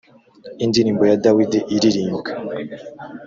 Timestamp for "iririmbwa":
1.75-2.31